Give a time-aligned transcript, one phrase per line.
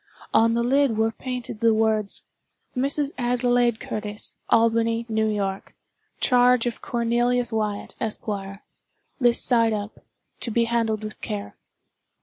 [0.33, 3.11] On the lid were painted the words—"Mrs.
[3.19, 5.75] Adelaide Curtis, Albany, New York.
[6.19, 8.25] Charge of Cornelius Wyatt, Esq.
[9.19, 9.99] This side up.
[10.39, 11.55] To be handled with care."